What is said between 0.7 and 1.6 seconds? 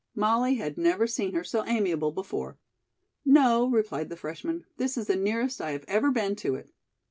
never seen her